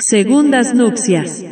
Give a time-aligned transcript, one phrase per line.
[0.00, 1.44] Segundas nupcias.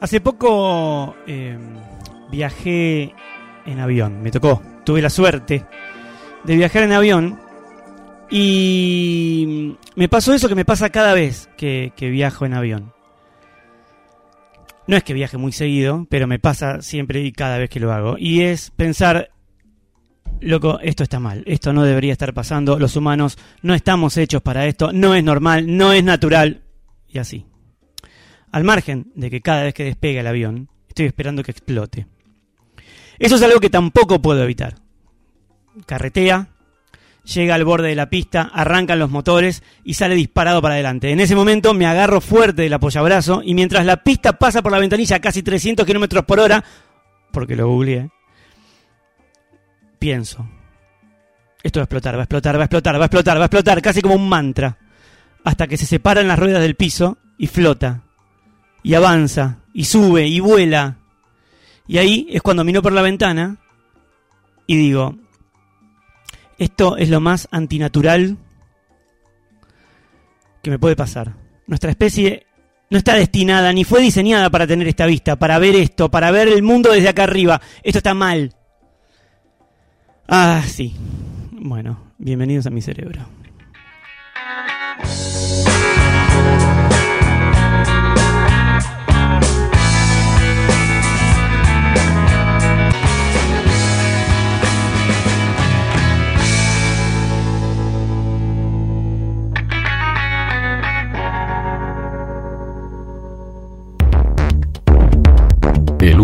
[0.00, 1.58] Hace poco eh,
[2.30, 3.12] viajé
[3.64, 5.64] en avión, me tocó, tuve la suerte
[6.44, 7.45] de viajar en avión
[8.30, 12.92] y me pasó eso que me pasa cada vez que, que viajo en avión.
[14.86, 17.92] No es que viaje muy seguido, pero me pasa siempre y cada vez que lo
[17.92, 18.16] hago.
[18.18, 19.30] Y es pensar,
[20.40, 24.66] loco, esto está mal, esto no debería estar pasando, los humanos no estamos hechos para
[24.66, 26.62] esto, no es normal, no es natural,
[27.08, 27.46] y así.
[28.52, 32.06] Al margen de que cada vez que despegue el avión, estoy esperando que explote.
[33.18, 34.76] Eso es algo que tampoco puedo evitar.
[35.86, 36.48] Carretea,
[37.34, 41.10] llega al borde de la pista, arrancan los motores y sale disparado para adelante.
[41.10, 44.78] En ese momento me agarro fuerte del apoyabrazo y mientras la pista pasa por la
[44.78, 46.64] ventanilla a casi 300 kilómetros por hora,
[47.32, 48.10] porque lo googleé,
[49.98, 50.48] pienso,
[51.62, 53.46] esto va a explotar, va a explotar, va a explotar, va a explotar, va a
[53.46, 54.78] explotar, casi como un mantra,
[55.44, 58.02] hasta que se separan las ruedas del piso y flota
[58.86, 60.98] y avanza, y sube, y vuela.
[61.88, 63.56] Y ahí es cuando miro por la ventana
[64.64, 65.16] y digo,
[66.58, 68.36] esto es lo más antinatural
[70.62, 71.34] que me puede pasar.
[71.66, 72.46] Nuestra especie
[72.90, 76.48] no está destinada ni fue diseñada para tener esta vista, para ver esto, para ver
[76.48, 77.60] el mundo desde acá arriba.
[77.82, 78.54] Esto está mal.
[80.28, 80.94] Ah, sí.
[81.52, 83.26] Bueno, bienvenidos a mi cerebro.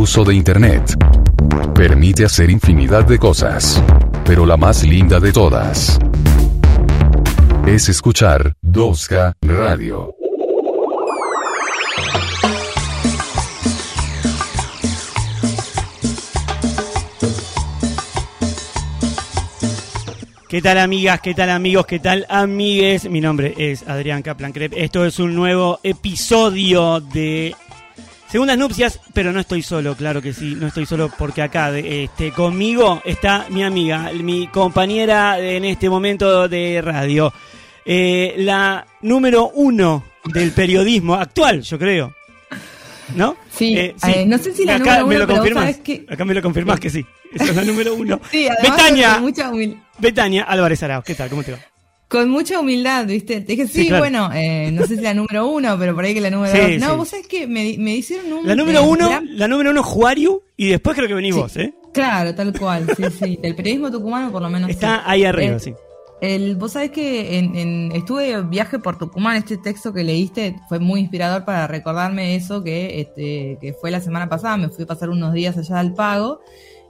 [0.02, 0.96] Uso de Internet
[1.76, 3.80] permite hacer infinidad de cosas,
[4.24, 5.96] pero la más linda de todas
[7.68, 10.12] es escuchar 2K Radio.
[20.48, 21.20] ¿Qué tal amigas?
[21.20, 21.86] ¿Qué tal amigos?
[21.86, 23.08] ¿Qué tal amigues?
[23.08, 24.52] Mi nombre es Adrián Kaplan.
[24.56, 27.54] Esto es un nuevo episodio de
[28.32, 32.32] Segundas Nupcias, pero no estoy solo, claro que sí, no estoy solo porque acá este,
[32.32, 37.30] conmigo está mi amiga, mi compañera en este momento de radio,
[37.84, 42.14] eh, la número uno del periodismo actual, yo creo.
[43.16, 43.36] ¿No?
[43.54, 45.76] Sí, Eh, eh, no sé si la acá número me uno, lo pero vos confirmas.
[45.84, 47.04] que- Acá me lo confirmás que sí.
[47.34, 48.18] Esa es la número uno.
[48.30, 49.22] Sí, Betania,
[49.98, 51.28] Betania Álvarez Arao, ¿qué tal?
[51.28, 51.58] ¿Cómo te va?
[52.12, 53.40] Con mucha humildad, ¿viste?
[53.40, 54.02] Te dije, sí, Sí, claro.
[54.02, 56.60] bueno, eh, no sé si la número uno, pero por ahí que la número Sí,
[56.74, 56.80] dos.
[56.80, 56.96] No, sí.
[56.98, 58.46] vos sabés que me, me hicieron un...
[58.46, 61.56] La número eh, uno, gran- la número uno Juariu y después creo que venís vos,
[61.56, 61.72] ¿eh?
[61.94, 63.38] Claro, tal cual, sí, sí.
[63.42, 64.68] Del periodismo tucumano por lo menos.
[64.70, 65.72] Está ahí arriba, Eh, sí.
[66.20, 70.78] El, vos sabés que en, en- estuve viaje por Tucumán, este texto que leíste fue
[70.78, 74.86] muy inspirador para recordarme eso que, este, que fue la semana pasada, me fui a
[74.86, 76.40] pasar unos días allá al pago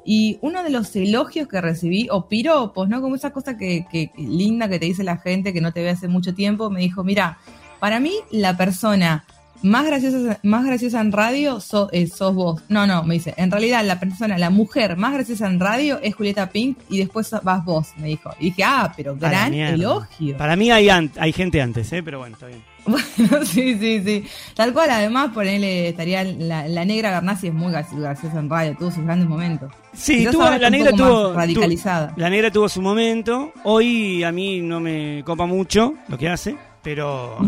[0.05, 3.01] y uno de los elogios que recibí, o piropos, ¿no?
[3.01, 5.83] Como esa cosa que, que- que linda que te dice la gente que no te
[5.83, 7.39] ve hace mucho tiempo, me dijo, mira,
[7.81, 9.25] para mí la persona
[9.65, 12.63] más graciosa, más graciosa en radio so- eh, sos vos.
[12.69, 16.15] No, no, me dice, en realidad la persona, la mujer más graciosa en radio es
[16.17, 18.31] Julieta Pink y después vas vos, me dijo.
[18.41, 20.37] Y dije, ah, pero gran elogio.
[20.37, 22.03] Para mí hay, hay gente antes, ¿eh?
[22.03, 22.61] Pero bueno, está bien.
[22.87, 24.25] Bueno, sí, sí, sí.
[24.57, 28.51] Tal cual, además, por él estaría la, la negra Garnasi es muy graci- graciosa en
[28.51, 29.73] radio, tuvo sus grandes momentos.
[29.93, 32.13] Sí, tuvo, la negra tuvo, radicalizada.
[32.17, 33.53] La negra tuvo su momento.
[33.65, 37.39] Hoy a mí no me copa mucho lo que hace, pero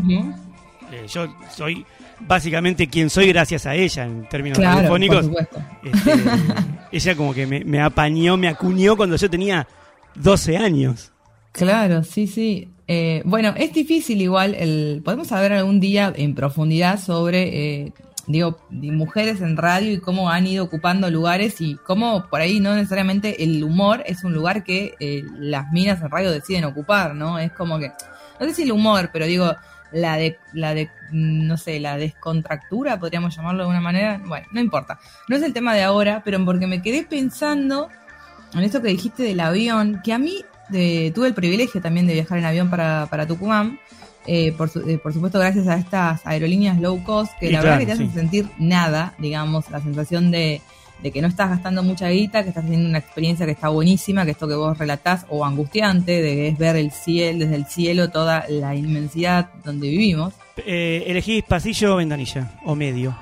[0.92, 1.84] eh, yo soy
[2.20, 4.88] básicamente quien soy gracias a ella en términos Claro,
[5.22, 5.60] supuesto.
[5.82, 6.12] Este,
[6.92, 9.66] ella como que me, me apañó, me acuñó cuando yo tenía
[10.14, 11.12] 12 años.
[11.52, 12.68] Claro, sí, sí.
[12.86, 17.92] Eh, bueno, es difícil igual, el, podemos saber algún día en profundidad sobre, eh,
[18.26, 22.74] digo, mujeres en radio y cómo han ido ocupando lugares y cómo por ahí no
[22.74, 27.38] necesariamente el humor es un lugar que eh, las minas en radio deciden ocupar, ¿no?
[27.38, 27.90] Es como que,
[28.38, 29.54] no sé si el humor, pero digo,
[29.90, 34.46] la de, la de, mm, no sé, la descontractura, podríamos llamarlo de alguna manera, bueno,
[34.52, 34.98] no importa.
[35.28, 37.88] No es el tema de ahora, pero porque me quedé pensando
[38.52, 42.14] en esto que dijiste del avión, que a mí de- tuve el privilegio también de
[42.14, 43.78] viajar en avión para, para Tucumán,
[44.26, 47.60] eh, por, su- eh, por supuesto gracias a estas aerolíneas low cost, que Y la
[47.60, 48.14] claro, verdad que te hacen sí.
[48.14, 50.62] sentir nada, digamos, la sensación de,
[51.02, 54.24] de que no estás gastando mucha guita, que estás teniendo una experiencia que está buenísima,
[54.24, 58.08] que esto que vos relatás, o angustiante, de es ver el cielo, desde el cielo
[58.10, 60.32] toda la inmensidad donde vivimos.
[60.56, 63.14] Eh, elegís pasillo o ventanilla, o medio.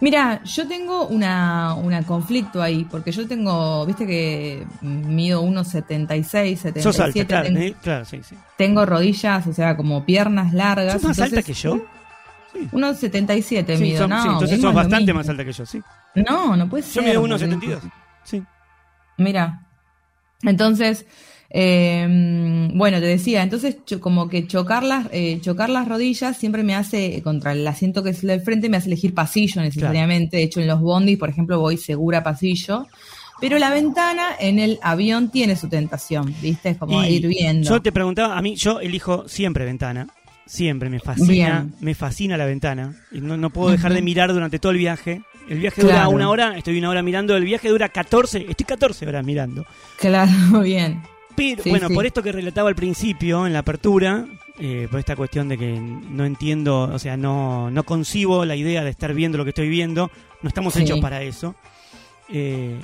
[0.00, 6.58] Mira, yo tengo una, una conflicto ahí, porque yo tengo, viste que mido unos 76,
[6.58, 6.82] 77.
[6.82, 8.34] Sos alta, claro, tengo, eh, claro, sí, sí.
[8.56, 10.94] tengo rodillas, o sea, como piernas largas.
[10.94, 11.80] ¿Sos más entonces- alta que yo?
[12.52, 12.68] Sí.
[12.72, 14.22] Unos 77 Sí, mido, sos- no.
[14.22, 15.82] sí, entonces es sos bastante más alta que yo, sí.
[16.14, 17.02] No, no puede Yo ser.
[17.04, 17.80] mido porque- 1,72.
[18.24, 18.42] Sí.
[19.18, 19.60] Mira.
[20.42, 21.06] Entonces,
[21.52, 26.74] eh, bueno, te decía, entonces como que chocar las, eh, chocar las rodillas siempre me
[26.74, 30.36] hace, eh, contra el asiento que es el del frente, me hace elegir pasillo necesariamente.
[30.36, 32.86] De hecho, en los bondis, por ejemplo, voy segura pasillo.
[33.40, 36.70] Pero la ventana en el avión tiene su tentación, ¿viste?
[36.70, 37.68] Es como Y ir viendo.
[37.68, 40.06] Yo te preguntaba, a mí, yo elijo siempre ventana.
[40.44, 41.28] Siempre, me fascina,
[41.62, 41.74] Bien.
[41.80, 42.94] me fascina la ventana.
[43.12, 45.22] Y no, no puedo dejar de mirar durante todo el viaje.
[45.48, 46.10] El viaje dura Claro.
[46.10, 47.34] una hora, estoy una hora mirando.
[47.36, 49.64] El viaje dura 14, estoy 14 horas mirando.
[49.98, 50.32] Claro,
[50.62, 51.00] bien.
[51.50, 51.94] Pero, Sí, bueno, sí.
[51.94, 54.26] por esto que relataba al principio, en la apertura,
[54.58, 58.84] eh, por esta cuestión de que no entiendo, o sea, no, no concibo la idea
[58.84, 60.10] de estar viendo lo que estoy viendo,
[60.42, 60.82] no estamos Sí.
[60.82, 61.54] hechos para eso.
[62.28, 62.76] Eh,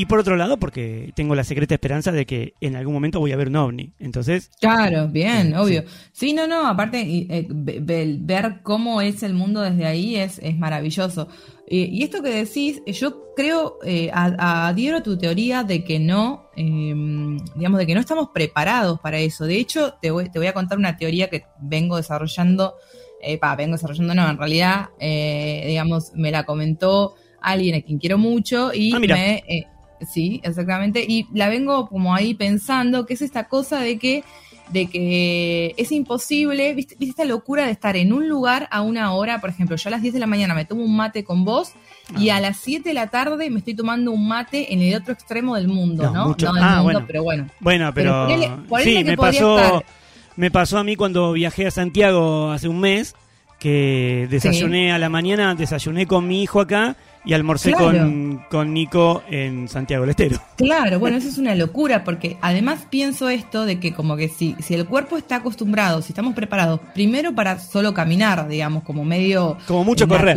[0.00, 3.32] y por otro lado, porque tengo la secreta esperanza de que en algún momento voy
[3.32, 3.92] a ver un ovni.
[3.98, 5.84] Entonces, Claro, bien, Sí, obvio.
[6.12, 10.38] Sí, no, no, aparte eh, ve- ve- ver cómo es el mundo desde ahí es,
[10.42, 11.28] es maravilloso.
[11.66, 15.98] Eh, y esto que decís, eh, yo creo, eh, adhiero a tu teoría de que
[16.00, 16.94] no, eh,
[17.56, 19.44] digamos, de que no estamos preparados para eso.
[19.44, 22.74] De hecho, te voy, te voy a contar una teoría que vengo desarrollando,
[23.22, 27.98] eh, pa, vengo desarrollando, no, en realidad, eh, digamos, me la comentó alguien a quien
[27.98, 29.42] quiero mucho y Ah, me...
[30.00, 31.04] eh, Sí, exactamente.
[31.06, 34.24] Y la vengo como ahí pensando, que es esta cosa de que,
[34.72, 39.12] de que es imposible, ¿viste, viste esta locura de estar en un lugar a una
[39.14, 41.44] hora, por ejemplo, yo a las 10 de la mañana me tomo un mate con
[41.44, 41.72] vos
[42.18, 42.36] y Ah.
[42.36, 45.56] a las 7 de la tarde me estoy tomando un mate en el otro extremo
[45.56, 46.28] del mundo, No, ¿no?
[46.28, 47.04] mucho- No del ah, mundo, bueno.
[47.06, 47.46] pero bueno.
[47.60, 49.84] bueno, pero, Pero ponele- ponele sí, que me pasó, estar.
[50.36, 53.14] me pasó a mí cuando viajé a Santiago hace un mes,
[53.58, 57.98] que desayuné a la mañana, desayuné con mi hijo acá y almorcé Claro.
[57.98, 60.40] con, con Nico en Santiago del Estero.
[60.56, 64.56] Claro, bueno, eso es una locura, porque además pienso esto de que como que si,
[64.60, 69.56] si el cuerpo está acostumbrado, si estamos preparados, primero para solo caminar, digamos, como medio
[69.66, 70.36] Como mucho correr,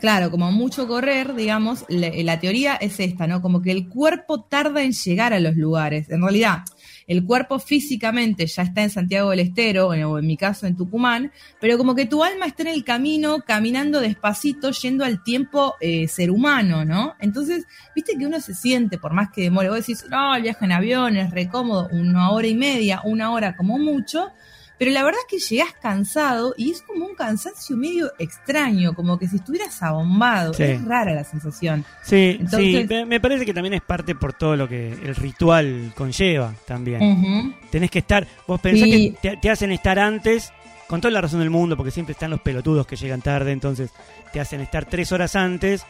[0.00, 3.42] claro, como mucho correr, digamos, la, la teoría es esta, ¿no?
[3.42, 6.08] Como que el cuerpo tarda en llegar a los lugares.
[6.10, 6.58] En realidad,
[7.08, 11.32] el cuerpo físicamente ya está en Santiago del Estero, o en mi caso en Tucumán,
[11.58, 16.06] pero como que tu alma está en el camino, caminando despacito, yendo al tiempo eh,
[16.06, 17.14] ser humano, ¿no?
[17.18, 17.66] Entonces,
[17.96, 20.72] viste que uno se siente, por más que demore, vos decís, no, el viaje en
[20.72, 24.30] avión es recómodo, una hora y media, una hora como mucho,
[24.78, 29.18] pero la verdad es que llegás cansado y es como un cansancio medio extraño, como
[29.18, 30.54] que si estuvieras abombado.
[30.54, 30.62] Sí.
[30.62, 31.84] Es rara la sensación.
[32.02, 35.92] Sí, Entonces- sí, me- parece que también es parte por todo lo que el ritual
[35.96, 37.56] conlleva también.
[37.70, 40.52] Tenés que estar, vos pensás que te, te hacen estar antes,
[40.86, 43.90] con toda la razón del mundo, porque siempre están los pelotudos que llegan tarde, entonces
[44.32, 45.84] te hacen estar tres horas antes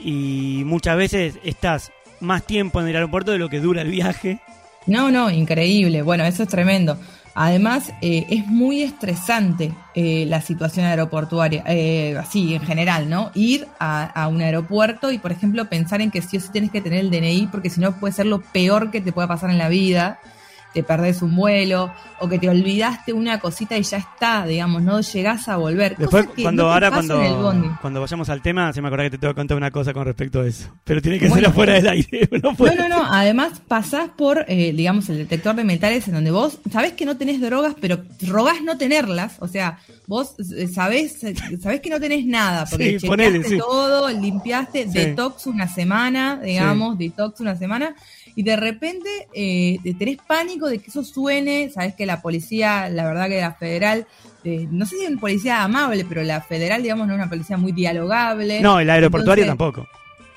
[0.00, 4.40] y muchas veces estás más tiempo en el aeropuerto de lo que dura el viaje.
[4.86, 6.02] No, no, increíble.
[6.02, 6.98] Bueno, eso es tremendo.
[7.34, 13.30] Además, eh, es muy estresante eh, la situación aeroportuaria, eh, así en general, ¿no?
[13.34, 16.70] Ir a, a un aeropuerto y, por ejemplo, pensar en que sí o sí tienes
[16.70, 19.50] que tener el DNI, porque si no puede ser lo peor que te pueda pasar
[19.50, 20.18] en la vida.
[20.74, 25.00] Te perdés un vuelo o que te olvidaste una cosita y ya está, digamos, no
[25.00, 25.96] llegás a volver.
[25.96, 29.18] Después, que cuando no ahora cuando, cuando vayamos al tema, se me acuerda que te
[29.18, 30.68] tengo que contar una cosa con respecto a eso.
[30.84, 31.42] Pero tiene que Bueno.
[31.42, 32.28] ser afuera del aire.
[32.42, 33.12] No, puede No, no, no.
[33.12, 37.16] Además, pasás por, eh, digamos, el detector de metales en donde vos sabés que no
[37.16, 39.36] tenés drogas, pero rogás no tenerlas.
[39.40, 43.56] O sea, vos eh, sabés, eh, sabés que no tenés nada, porque Sí, ponele, chequeaste
[43.56, 43.58] sí.
[43.60, 44.98] todo, limpiaste, Sí.
[44.98, 47.94] detox una semana, digamos, detox una semana,
[48.34, 51.70] y de repente eh, te tenés pánico de que eso suene.
[51.70, 54.06] Sabés que la policía, la verdad que la federal,
[54.44, 57.28] eh, no sé si es una policía amable, pero la federal, digamos, no es una
[57.28, 58.60] policía muy dialogable.
[58.60, 59.88] No, el aeroportuario Entonces, tampoco.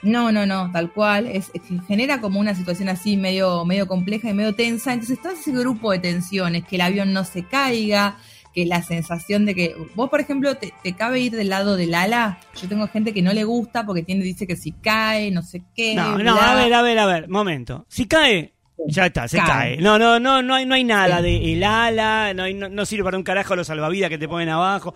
[0.01, 1.27] no, no, no, tal cual.
[1.27, 1.51] Es,
[1.87, 4.93] genera como una situación así medio, medio compleja y medio tensa.
[4.93, 8.17] Entonces, todo ese grupo de tensiones, que el avión no se caiga,
[8.55, 11.93] que la sensación de que vos, por ejemplo, te, te cabe ir del lado del
[11.93, 12.39] ala.
[12.59, 15.61] Yo tengo gente que no le gusta porque tiene, dice que si cae, no sé
[15.75, 15.93] qué.
[15.93, 16.23] No, bla.
[16.23, 17.85] no, a ver, a ver, a ver, momento.
[17.89, 18.53] Si cae,
[18.87, 19.47] ya está, se Cae.
[19.47, 19.77] cae.
[19.77, 22.85] No, no, no, no hay, no hay nada de el ala, no, hay- no, no
[22.85, 24.95] sirve para un carajo los salvavidas que te ponen abajo.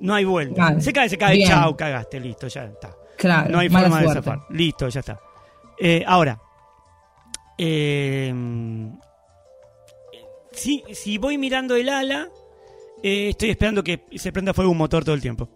[0.00, 0.80] No hay vuelta.
[0.80, 1.48] Se cae, se cae, Bien.
[1.48, 2.90] chau, cagaste, listo, ya está.
[3.18, 4.38] Claro, no hay forma de zafar.
[4.50, 5.18] Listo, ya está.
[5.78, 6.38] Eh, ahora,
[7.58, 8.32] eh,
[10.52, 12.28] si, si voy mirando el ala,
[13.02, 15.48] eh, estoy esperando que se prenda fuego un motor todo el tiempo.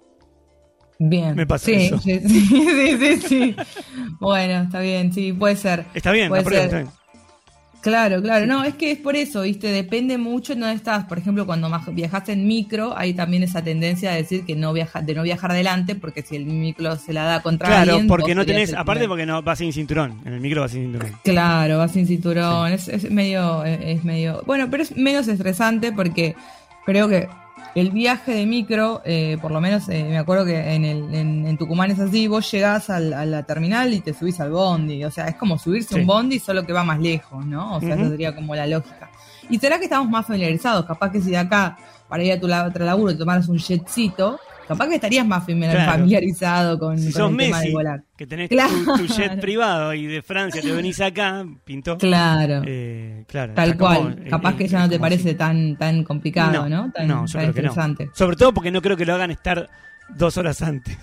[0.98, 1.34] Bien.
[1.34, 1.98] Me pasa sí, eso.
[1.98, 3.56] Sí, sí, sí, sí, sí.
[4.20, 5.84] Bueno, está bien, sí, puede ser.
[5.94, 6.66] Está bien, Puede apruebo, ser.
[6.66, 7.04] está bien.
[7.84, 8.46] Claro, claro.
[8.46, 9.70] No, es que es por eso, ¿viste?
[9.70, 11.04] Depende mucho en dónde estás.
[11.04, 15.02] Por ejemplo, cuando viajaste en micro, hay también esa tendencia de decir que no viaja,
[15.02, 18.34] de no viajar adelante, porque si el micro se la da contra Claro, alguien, porque
[18.34, 21.12] no tenés, aparte porque no vas sin cinturón, en el micro vas sin cinturón.
[21.24, 26.36] Claro, vas sin cinturón, es, es medio, es medio, bueno, pero es menos estresante porque
[26.84, 27.28] creo que
[27.74, 31.46] el viaje de micro, eh, por lo menos eh, me acuerdo que en, el, en,
[31.46, 35.04] en Tucumán es así, vos llegás al- a la terminal y te subís al bondi,
[35.04, 36.00] o sea, es como subirse Sí.
[36.00, 37.76] un bondi solo que va más lejos, ¿no?
[37.76, 39.10] O sea, esa sería como la lógica.
[39.50, 41.76] Y será que estamos más familiarizados, capaz que si de acá
[42.08, 45.44] para ir a tu la- otro laburo te tomaras un jetcito, capaz que estarías más
[45.44, 45.92] Claro.
[45.92, 48.02] familiarizado con, Si con sos el tema de Messi, volar.
[48.16, 48.72] que tenés Claro.
[48.96, 51.98] tu, tu jet privado y de Francia te venís acá, pintó.
[51.98, 52.62] Claro.
[52.66, 55.38] Eh, claro, Tal como, cual, eh, capaz eh, que ya no te parece así.
[55.38, 56.90] tan tan complicado, ¿no?
[56.92, 58.10] Tan, no, yo tan creo que no.
[58.14, 59.68] Sobre todo porque no creo que lo hagan estar
[60.16, 60.96] dos horas antes.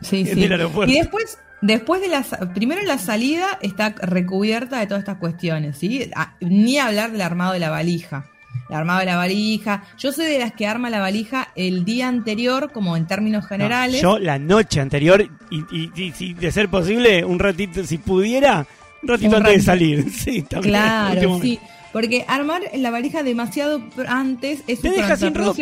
[0.00, 0.44] Sí, en sí.
[0.44, 0.92] el aeropuerto.
[0.92, 2.22] Y después, después de la
[2.54, 6.10] primero la salida está recubierta de todas estas cuestiones, ¿sí?
[6.16, 8.26] A- ni hablar del armado de la valija.
[8.68, 9.84] De la valija.
[9.98, 13.48] Yo soy de las que arma la valija el día anterior, como en términos No,
[13.48, 14.00] generales.
[14.02, 18.66] yo la noche anterior y, y- y si de ser posible, un ratito, si pudiera,
[19.02, 20.10] un ratito Un antes de salir.
[20.12, 21.60] Sí, también, Claro, último sí.
[21.92, 25.56] Porque armar la valija demasiado antes es Te deja sin ropa.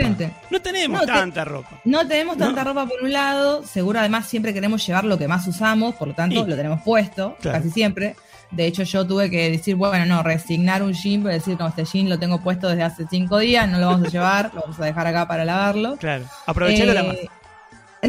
[0.50, 1.80] No tenemos No, te- tanta ropa.
[1.84, 5.46] No tenemos tanta ropa por un lado, seguro además siempre queremos llevar lo que más
[5.46, 7.58] usamos, por lo tanto Y- lo tenemos puesto, Claro.
[7.58, 8.16] casi siempre.
[8.50, 11.84] De hecho yo tuve que decir, bueno, no, resignar un jean, pero decir, no, este
[11.84, 14.78] jean lo tengo puesto desde hace cinco días, no lo vamos a llevar, lo vamos
[14.80, 15.96] a dejar acá para lavarlo.
[15.96, 17.16] Claro, aprovechalo la más.
[17.16, 17.28] Eh,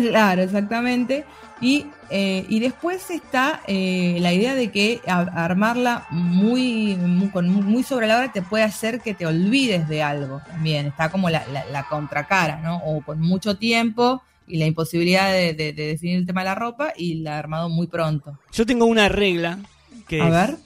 [0.10, 1.24] Claro, exactamente.
[1.62, 7.82] Y, eh, y después está eh, la idea de que a- armarla muy, muy, muy
[7.82, 10.88] sobre la hora te puede hacer que te olvides de algo también.
[10.88, 12.80] Está como la, la, la contracara, ¿no?
[12.86, 16.56] O con mucho tiempo y la imposibilidad de, de- de definir el tema de la
[16.56, 18.38] ropa y la armado muy pronto.
[18.52, 19.60] Yo tengo una regla
[20.08, 20.58] que A es ver.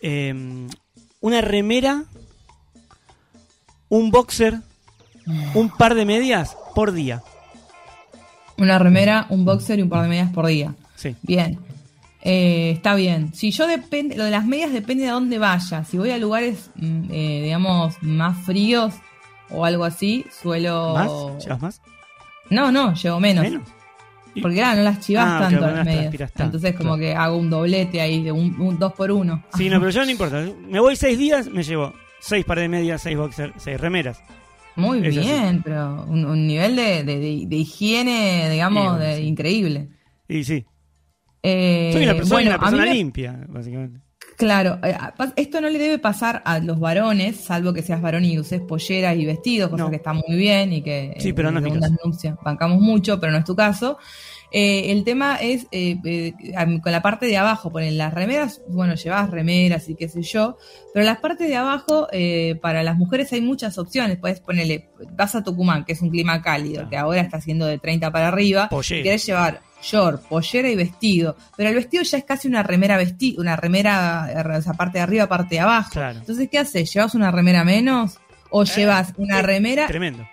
[0.00, 0.66] eh,
[1.20, 2.04] una remera,
[3.88, 4.58] un boxer,
[5.54, 7.22] un par de medias por día.
[8.58, 10.74] Una remera, un boxer y un par de medias por día.
[10.96, 11.16] Sí.
[11.22, 11.58] Bien.
[12.22, 13.32] Eh, está bien.
[13.34, 15.84] Si yo depende, lo de las medias depende de dónde vaya.
[15.84, 18.94] Si voy a lugares, mm, eh, digamos, más fríos
[19.50, 20.92] o algo así, suelo.
[20.94, 21.44] ¿Más?
[21.44, 21.80] ¿Llevas más?
[22.50, 23.44] No, no, llevo menos.
[23.44, 23.62] ¿Menos?
[24.40, 26.10] Porque claro, no las chivas Ah, tanto no las medias.
[26.32, 27.00] tanto, Entonces, como claro.
[27.00, 29.44] que hago un doblete ahí, de un, un dos por uno.
[29.56, 30.44] Sí, no, pero yo no importa.
[30.68, 34.22] Me voy seis días, me llevo seis pares de medias, seis boxers, seis remeras.
[34.76, 35.26] Muy Es así.
[35.26, 39.22] bien, pero un, un nivel de, de- de- de higiene, digamos, Sí, bueno, sí.
[39.22, 39.88] increíble.
[40.28, 40.64] Y sí,
[41.42, 44.00] Eh, soy una, bueno, persona me- limpia, básicamente.
[44.40, 48.24] Claro, eh, pas- esto no le debe pasar a los varones, salvo que seas varón
[48.24, 49.90] y uses polleras y vestidos, cosa No.
[49.90, 52.38] que está muy bien y que Sí, pero en no es mi caso.
[52.42, 53.98] bancamos mucho, pero no es tu caso.
[54.52, 56.32] Eh, el tema es eh, eh,
[56.82, 60.56] con la parte de abajo, ponen las remeras, bueno, llevas remeras y qué sé yo,
[60.92, 64.16] pero las partes de abajo, eh, para las mujeres hay muchas opciones.
[64.18, 67.78] Puedes ponerle, vas a Tucumán, que es un clima cálido, que ahora está haciendo de
[67.78, 69.00] 30 para arriba, Pollera.
[69.00, 72.96] y querés llevar short, pollera y vestido, pero el vestido ya es casi una remera
[72.96, 75.90] vesti una remera, eh, esa parte de arriba, parte de abajo.
[75.92, 76.18] Claro.
[76.18, 76.92] Entonces, ¿qué haces?
[76.92, 78.18] ¿Llevas una remera menos
[78.50, 79.86] o llevas una eh, remera?
[79.86, 80.26] Tremendo.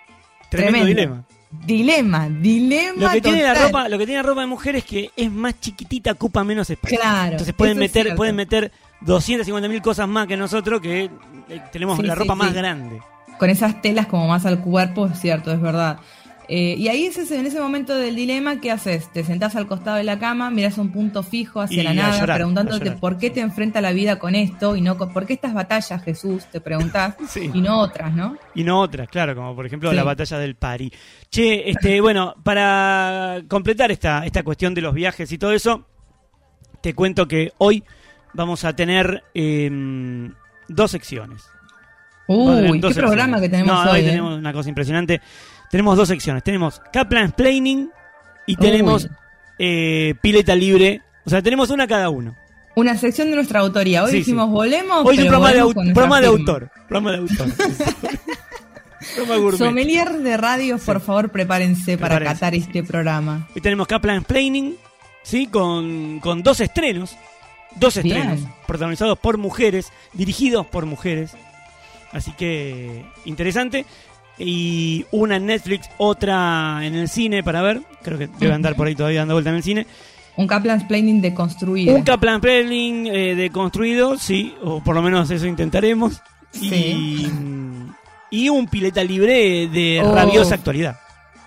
[0.50, 0.86] Tremendo, Tremendo.
[0.86, 1.24] dilema.
[1.50, 3.00] Dilema, dilema.
[3.00, 5.30] Lo que tiene la ropa, lo que tiene la ropa de mujer es que es
[5.30, 6.98] más chiquitita, ocupa menos espacio.
[6.98, 7.32] Claro.
[7.32, 11.04] Entonces pueden meter, pueden meter 250 mil cosas más que nosotros que
[11.48, 12.54] eh, tenemos Sí, la sí, ropa más sí.
[12.54, 13.00] grande.
[13.38, 15.98] Con esas telas como más al cuerpo, es cierto, es verdad.
[16.50, 19.12] Eh, y ahí es ese- en ese momento del dilema, ¿qué haces?
[19.12, 22.18] Te sentás al costado de la cama, mirás un punto fijo hacia Y la nada,
[22.18, 25.34] llorar, preguntándote por qué te enfrenta la vida con esto y no con, por qué
[25.34, 27.50] estas batallas, Jesús, te preguntás, Sí.
[27.52, 28.38] y no otras, ¿no?
[28.54, 29.96] Y no otras, claro, como por ejemplo Sí.
[29.96, 30.90] la batalla del Pari.
[31.30, 35.86] Che, este, bueno, para completar esta, esta cuestión de los viajes y todo eso,
[36.80, 37.84] te cuento que hoy
[38.32, 40.32] vamos a tener em,
[40.68, 41.42] dos secciones.
[42.26, 43.40] Uy, qué dos programa secciones.
[43.40, 44.00] que tenemos No, hoy.
[44.00, 44.04] ¿eh?
[44.04, 45.20] tenemos una cosa impresionante.
[45.70, 46.42] Tenemos dos secciones.
[46.42, 47.90] Tenemos Kaplan Planning
[48.46, 49.08] y tenemos
[49.58, 51.02] eh, Pileta Libre.
[51.24, 52.34] O sea, tenemos una cada uno.
[52.74, 54.04] Una sección de nuestra autoría.
[54.04, 54.52] Hoy Sí, dijimos, sí.
[54.52, 55.04] volemos.
[55.04, 56.52] Hoy es un pero programa de, volvemos au- con nuestra programa de firma.
[56.52, 56.70] autor.
[56.88, 57.48] Programa de autor.
[59.14, 59.58] programa gourmet.
[59.58, 63.48] Sommelier de radio, por favor, prepárense para Prepárense, catar este programa.
[63.54, 64.76] Hoy tenemos Kaplan Planning,
[65.22, 65.46] ¿sí?
[65.48, 67.16] Con, con dos estrenos.
[67.76, 68.16] Dos Bien.
[68.16, 68.40] estrenos.
[68.66, 71.32] Protagonizados por mujeres, dirigidos por mujeres.
[72.12, 73.84] Así que interesante.
[74.38, 77.80] Y una en Netflix, otra en el cine para ver.
[78.02, 79.86] Creo que debe andar por ahí todavía dando vuelta en el cine.
[80.36, 81.94] Un Kaplan Planning deconstruido.
[81.94, 86.20] Un Kaplan Planning eh, deconstruido, sí, o por lo menos eso intentaremos.
[86.54, 87.32] Y, Sí.
[88.30, 90.14] y un pileta libre de Oh.
[90.14, 90.96] rabiosa actualidad.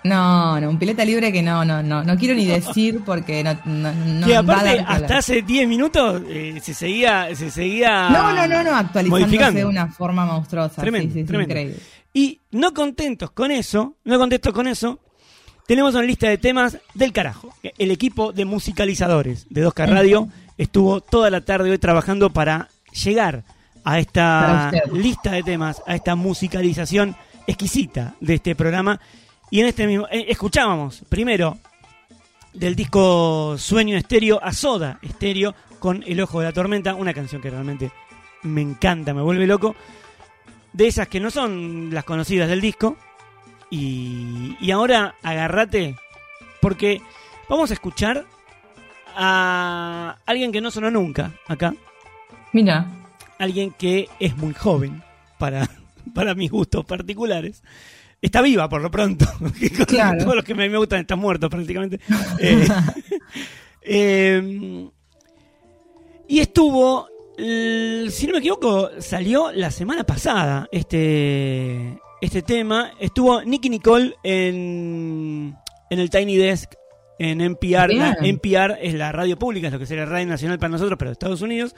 [0.04, 3.56] No, no, un pileta libre que no, no, no, no quiero ni decir porque no,
[3.64, 8.10] no, no que va a aparte, hasta hace 10 minutos eh, se seguía, se seguía
[8.10, 10.82] No, no, no, no, actualizándose de una forma monstruosa.
[10.82, 11.76] Tremendo, sí, sí, increíble.
[12.12, 15.00] Y no contentos con eso, no contentos con eso,
[15.66, 17.54] tenemos una lista de temas del carajo.
[17.78, 20.28] El equipo de musicalizadores de 2K Radio
[20.58, 22.68] estuvo toda la tarde hoy trabajando para
[23.04, 23.44] llegar
[23.84, 27.16] a esta lista de temas, a esta musicalización
[27.46, 29.00] exquisita de este programa.
[29.50, 31.58] Y en este mismo, eh, escuchábamos primero
[32.52, 37.40] del disco Sueño Estéreo a Soda Estéreo con El Ojo de la Tormenta, una canción
[37.40, 37.90] que realmente
[38.42, 39.74] me encanta, me vuelve loco.
[40.72, 42.96] De esas que no son las conocidas del disco.
[43.70, 45.96] Y, y ahora agárrate,
[46.60, 47.00] porque
[47.48, 48.26] vamos a escuchar
[49.14, 51.74] a alguien que no sonó nunca acá,
[52.52, 52.86] Mira,
[53.38, 55.02] alguien que es muy joven
[55.38, 55.68] para,
[56.14, 57.62] para mis gustos particulares.
[58.20, 59.26] Está viva por lo pronto.
[59.86, 60.22] Claro.
[60.22, 62.00] Todos los que me, me gustan están muertos prácticamente.
[62.38, 62.66] Eh,
[63.84, 64.88] eh,
[66.28, 72.92] y estuvo, si no me equivoco, salió la semana pasada este, este tema.
[72.98, 75.56] Estuvo Nicky Nicole en,
[75.90, 76.72] en el Tiny Desk
[77.18, 77.92] en NPR.
[77.94, 78.16] La-.
[78.20, 81.12] NPR es la radio pública, es lo que sería Radio Nacional para nosotros, pero de
[81.12, 81.74] Estados Unidos.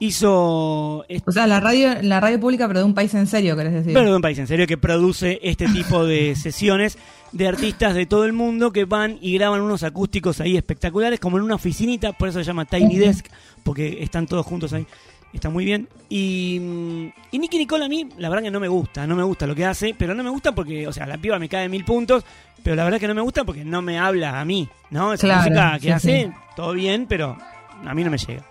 [0.00, 3.72] Hizo o sea, la radio, la radio pública, pero de un país en serio, querés
[3.72, 3.92] decir.
[3.94, 6.98] pero de un país en serio que produce este tipo de sesiones
[7.32, 11.36] de artistas de todo el mundo que van y graban unos acústicos ahí espectaculares, como
[11.36, 13.26] en una oficinita, por eso se llama Tiny Desk,
[13.64, 14.86] porque están todos juntos ahí.
[15.32, 15.88] Está muy bien.
[16.08, 19.22] Y, mm, y Nicky Nicole a mí, la verdad que no me gusta, no me
[19.24, 21.62] gusta lo que hace, pero no me gusta porque, o sea, la piba me cae
[21.62, 22.24] de mil puntos,
[22.62, 25.12] pero la verdad que no me gusta porque no me habla a mí, ¿no?
[25.12, 26.30] Esa Claro, música que sí, hace, sí.
[26.56, 27.36] todo bien, pero
[27.84, 28.42] a mí no me llega.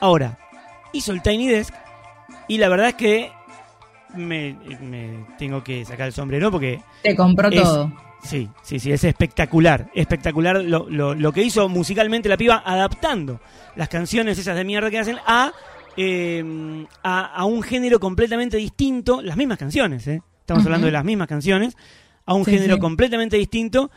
[0.00, 0.36] Ahora,
[0.94, 1.74] hizo el Tiny Desk
[2.48, 3.30] y la verdad es que
[4.14, 7.92] me, me tengo que sacar el sombrero porque Te compró es- todo.
[8.22, 13.40] sí, sí, sí, es espectacular, espectacular lo, lo- lo que hizo musicalmente la piba adaptando
[13.76, 15.52] las canciones esas de mierda que hacen a,
[15.96, 20.22] eh, a, a un género completamente distinto, las mismas canciones, ¿eh?
[20.40, 21.76] estamos hablando de las mismas canciones,
[22.26, 22.80] a un Sí, género sí.
[22.80, 23.90] completamente distinto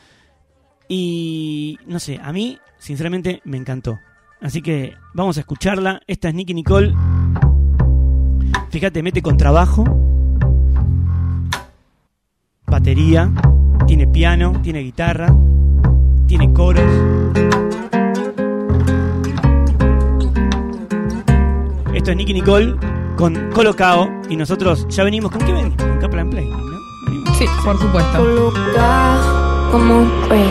[0.88, 3.99] y no sé, a mí sinceramente me encantó.
[4.41, 6.02] Así que vamos a escucharla.
[6.08, 6.93] Esta es Nicky Nicole.
[8.69, 9.86] Fíjate, mete contrabajo,
[12.67, 13.32] batería,
[13.88, 15.34] tiene piano, tiene guitarra,
[16.28, 16.84] tiene coros.
[21.93, 22.76] Esto es Nicky Nicole
[23.15, 27.34] con Colocao y nosotros ya venimos con qué venimos, con Kaplan Play, ¿no?
[27.34, 28.17] Sí, por supuesto.
[28.19, 30.50] Coloca como un rey.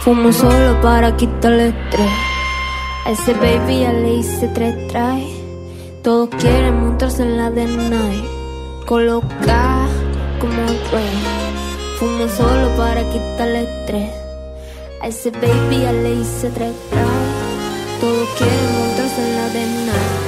[0.00, 2.33] Fumo solo para quitarle estrés.
[3.04, 5.28] A ese baby ya le hice tres try.
[6.02, 8.24] Todos quieren montarse en la de night.
[8.86, 9.86] Coloca
[10.40, 10.78] como un.
[11.98, 14.10] Fumo solo para quitarle estrés.
[15.02, 18.00] A ese baby ya le hice tres try.
[18.00, 20.23] Todos quieren montarse en la de night.